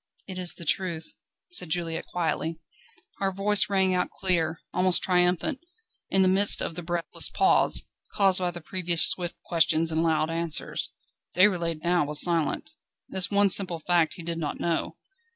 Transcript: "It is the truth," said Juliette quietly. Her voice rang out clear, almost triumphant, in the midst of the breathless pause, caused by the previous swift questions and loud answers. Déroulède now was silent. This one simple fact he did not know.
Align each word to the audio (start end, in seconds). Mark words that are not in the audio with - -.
"It 0.27 0.39
is 0.39 0.55
the 0.55 0.65
truth," 0.65 1.13
said 1.51 1.69
Juliette 1.69 2.07
quietly. 2.07 2.59
Her 3.19 3.31
voice 3.31 3.69
rang 3.69 3.93
out 3.93 4.09
clear, 4.09 4.59
almost 4.73 5.03
triumphant, 5.03 5.59
in 6.09 6.23
the 6.23 6.27
midst 6.27 6.59
of 6.59 6.73
the 6.73 6.81
breathless 6.81 7.29
pause, 7.29 7.83
caused 8.15 8.39
by 8.39 8.49
the 8.49 8.61
previous 8.61 9.05
swift 9.07 9.35
questions 9.43 9.91
and 9.91 10.01
loud 10.01 10.31
answers. 10.31 10.89
Déroulède 11.35 11.83
now 11.83 12.03
was 12.05 12.19
silent. 12.19 12.71
This 13.09 13.29
one 13.29 13.51
simple 13.51 13.77
fact 13.79 14.15
he 14.15 14.23
did 14.23 14.39
not 14.39 14.59
know. 14.59 14.97